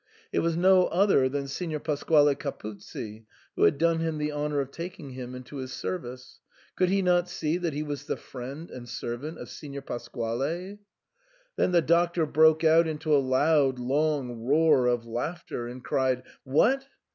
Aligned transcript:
It 0.33 0.39
was 0.39 0.57
no 0.57 0.87
other 0.87 1.29
than 1.29 1.47
Signer 1.47 1.77
Pasquale 1.77 2.33
Capuzzi, 2.33 3.27
who 3.55 3.65
had 3.65 3.77
done 3.77 3.99
him 3.99 4.17
the 4.17 4.31
honour 4.31 4.59
of 4.59 4.71
taking 4.71 5.11
him 5.11 5.35
into 5.35 5.57
his 5.57 5.71
service. 5.73 6.39
Could 6.75 6.89
he 6.89 7.03
not 7.03 7.29
see 7.29 7.59
that 7.59 7.73
he 7.73 7.83
was 7.83 8.05
the 8.05 8.17
friend 8.17 8.71
and 8.71 8.89
servant 8.89 9.37
of 9.37 9.47
Signor 9.47 9.83
Pasquale? 9.83 10.79
Then 11.55 11.71
the 11.71 11.83
Doctor 11.83 12.25
broke 12.25 12.63
out 12.63 12.87
into 12.87 13.13
a 13.15 13.21
loud 13.21 13.77
long 13.77 14.39
roar 14.39 14.87
of 14.87 15.05
laughter, 15.05 15.67
and 15.67 15.83
cried, 15.85 16.23
What 16.43 16.87